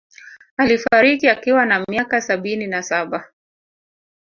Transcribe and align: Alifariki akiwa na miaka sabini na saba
Alifariki 0.57 1.27
akiwa 1.29 1.65
na 1.65 1.79
miaka 1.89 2.21
sabini 2.21 2.67
na 2.67 2.83
saba 2.83 3.31